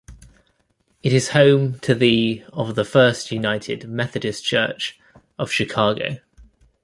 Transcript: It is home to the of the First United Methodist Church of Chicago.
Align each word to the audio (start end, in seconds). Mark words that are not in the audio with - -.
It 1.03 1.13
is 1.13 1.29
home 1.29 1.77
to 1.81 1.93
the 1.93 2.43
of 2.53 2.73
the 2.73 2.83
First 2.83 3.31
United 3.31 3.87
Methodist 3.87 4.43
Church 4.43 4.99
of 5.37 5.51
Chicago. 5.51 6.17